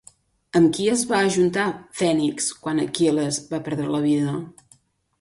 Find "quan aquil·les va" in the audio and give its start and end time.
2.65-3.65